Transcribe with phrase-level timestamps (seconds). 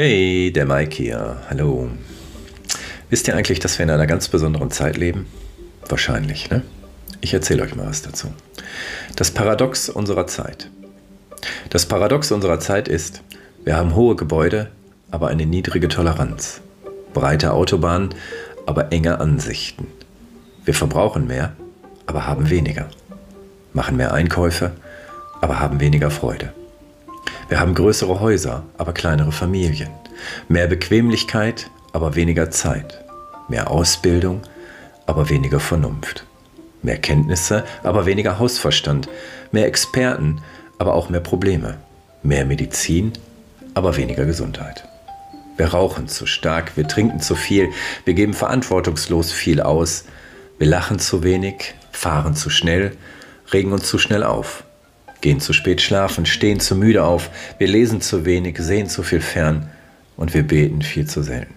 [0.00, 1.38] Hey, der Mike hier.
[1.50, 1.88] Hallo.
[3.10, 5.26] Wisst ihr eigentlich, dass wir in einer ganz besonderen Zeit leben?
[5.88, 6.62] Wahrscheinlich, ne?
[7.20, 8.32] Ich erzähle euch mal was dazu.
[9.16, 10.70] Das Paradox unserer Zeit.
[11.70, 13.22] Das Paradox unserer Zeit ist,
[13.64, 14.70] wir haben hohe Gebäude,
[15.10, 16.60] aber eine niedrige Toleranz.
[17.12, 18.10] Breite Autobahnen,
[18.66, 19.88] aber enge Ansichten.
[20.64, 21.54] Wir verbrauchen mehr,
[22.06, 22.88] aber haben weniger.
[23.72, 24.70] Machen mehr Einkäufe,
[25.40, 26.52] aber haben weniger Freude.
[27.48, 29.88] Wir haben größere Häuser, aber kleinere Familien.
[30.48, 33.02] Mehr Bequemlichkeit, aber weniger Zeit.
[33.48, 34.42] Mehr Ausbildung,
[35.06, 36.26] aber weniger Vernunft.
[36.82, 39.08] Mehr Kenntnisse, aber weniger Hausverstand.
[39.50, 40.42] Mehr Experten,
[40.78, 41.78] aber auch mehr Probleme.
[42.22, 43.14] Mehr Medizin,
[43.72, 44.86] aber weniger Gesundheit.
[45.56, 47.70] Wir rauchen zu stark, wir trinken zu viel,
[48.04, 50.04] wir geben verantwortungslos viel aus,
[50.58, 52.96] wir lachen zu wenig, fahren zu schnell,
[53.52, 54.64] regen uns zu schnell auf
[55.20, 59.20] gehen zu spät schlafen, stehen zu müde auf, wir lesen zu wenig, sehen zu viel
[59.20, 59.68] fern
[60.16, 61.54] und wir beten viel zu selten.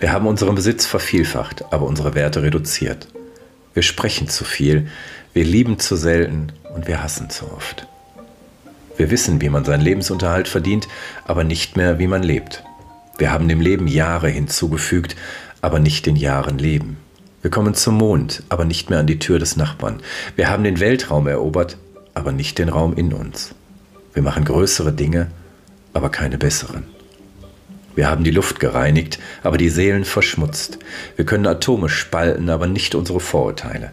[0.00, 3.08] Wir haben unseren Besitz vervielfacht, aber unsere Werte reduziert.
[3.72, 4.88] Wir sprechen zu viel,
[5.32, 7.86] wir lieben zu selten und wir hassen zu oft.
[8.96, 10.86] Wir wissen, wie man seinen Lebensunterhalt verdient,
[11.26, 12.62] aber nicht mehr, wie man lebt.
[13.18, 15.16] Wir haben dem Leben Jahre hinzugefügt,
[15.60, 16.98] aber nicht den Jahren Leben.
[17.42, 20.00] Wir kommen zum Mond, aber nicht mehr an die Tür des Nachbarn.
[20.36, 21.76] Wir haben den Weltraum erobert,
[22.14, 23.54] aber nicht den Raum in uns.
[24.14, 25.30] Wir machen größere Dinge,
[25.92, 26.84] aber keine besseren.
[27.94, 30.78] Wir haben die Luft gereinigt, aber die Seelen verschmutzt.
[31.16, 33.92] Wir können Atome spalten, aber nicht unsere Vorurteile.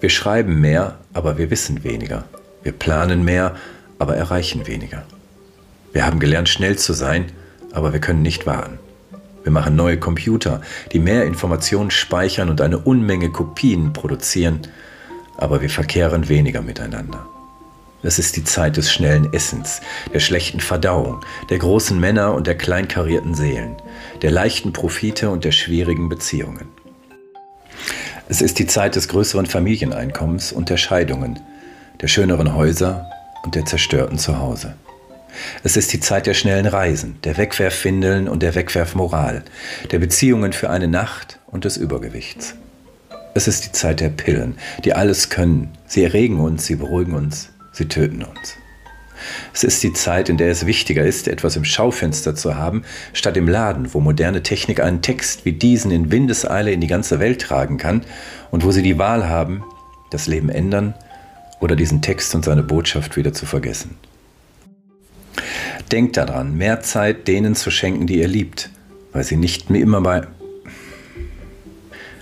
[0.00, 2.24] Wir schreiben mehr, aber wir wissen weniger.
[2.62, 3.56] Wir planen mehr,
[3.98, 5.04] aber erreichen weniger.
[5.92, 7.32] Wir haben gelernt, schnell zu sein,
[7.72, 8.78] aber wir können nicht warten.
[9.42, 10.60] Wir machen neue Computer,
[10.92, 14.60] die mehr Informationen speichern und eine Unmenge Kopien produzieren,
[15.36, 17.26] aber wir verkehren weniger miteinander.
[18.02, 19.80] Es ist die Zeit des schnellen Essens,
[20.12, 23.76] der schlechten Verdauung, der großen Männer und der kleinkarierten Seelen,
[24.22, 26.68] der leichten Profite und der schwierigen Beziehungen.
[28.28, 31.40] Es ist die Zeit des größeren Familieneinkommens und der Scheidungen,
[32.00, 33.08] der schöneren Häuser
[33.44, 34.74] und der zerstörten Zuhause.
[35.62, 39.42] Es ist die Zeit der schnellen Reisen, der Wegwerfwindeln und der Wegwerfmoral,
[39.90, 42.54] der Beziehungen für eine Nacht und des Übergewichts.
[43.34, 45.70] Es ist die Zeit der Pillen, die alles können.
[45.86, 48.56] Sie erregen uns, sie beruhigen uns, sie töten uns.
[49.52, 52.82] Es ist die Zeit, in der es wichtiger ist, etwas im Schaufenster zu haben,
[53.12, 57.18] statt im Laden, wo moderne Technik einen Text wie diesen in Windeseile in die ganze
[57.18, 58.02] Welt tragen kann
[58.50, 59.64] und wo sie die Wahl haben,
[60.10, 60.94] das Leben ändern
[61.60, 63.96] oder diesen Text und seine Botschaft wieder zu vergessen.
[65.90, 68.70] Denkt daran, mehr Zeit denen zu schenken, die ihr liebt,
[69.12, 70.26] weil sie nicht immer bei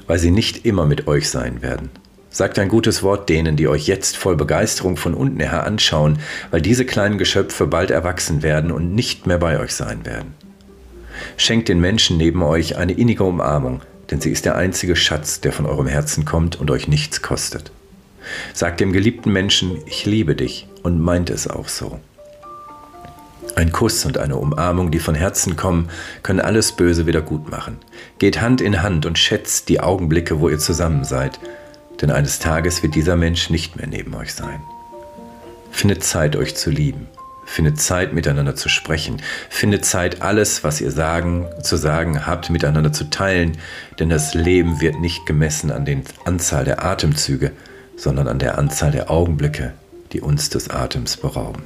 [0.07, 1.91] weil sie nicht immer mit euch sein werden.
[2.35, 6.19] Sagt ein gutes Wort denen, die euch jetzt voll Begeisterung von unten her anschauen,
[6.51, 10.35] weil diese kleinen Geschöpfe bald erwachsen werden und nicht mehr bei euch sein werden.
[11.37, 15.53] Schenkt den Menschen neben euch eine innige Umarmung, denn sie ist der einzige Schatz, der
[15.53, 17.71] von eurem Herzen kommt und euch nichts kostet.
[18.53, 22.01] Sagt dem geliebten Menschen, ich liebe dich und meint es auch so.
[23.55, 25.89] Ein Kuss und eine Umarmung, die von Herzen kommen,
[26.25, 27.77] können alles Böse wieder gut machen.
[28.19, 31.39] Geht Hand in Hand und schätzt die Augenblicke, wo ihr zusammen seid
[32.01, 34.61] denn eines Tages wird dieser Mensch nicht mehr neben euch sein.
[35.71, 37.09] Findet Zeit, euch zu lieben.
[37.47, 39.21] Findet Zeit, miteinander zu sprechen.
[39.51, 43.59] Findet Zeit, alles, was ihr sagen, zu sagen habt, miteinander zu teilen.
[43.99, 47.53] Denn das Leben wird nicht gemessen an der Anzahl der Atemzüge,
[47.97, 49.75] sondern an der Anzahl der Augenblicke,
[50.13, 51.65] die uns des Atems berauben.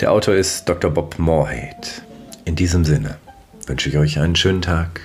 [0.00, 0.90] Der Autor ist Dr.
[0.90, 2.02] Bob Moorhead.
[2.44, 3.16] In diesem Sinne
[3.66, 5.00] wünsche ich euch einen schönen Tag